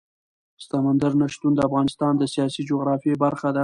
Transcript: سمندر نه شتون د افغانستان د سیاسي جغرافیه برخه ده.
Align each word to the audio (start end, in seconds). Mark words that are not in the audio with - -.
سمندر 0.67 1.11
نه 1.21 1.27
شتون 1.33 1.53
د 1.55 1.59
افغانستان 1.69 2.13
د 2.17 2.23
سیاسي 2.33 2.61
جغرافیه 2.69 3.15
برخه 3.23 3.49
ده. 3.55 3.59